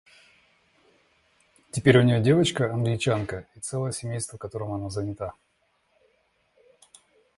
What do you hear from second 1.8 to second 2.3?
у ней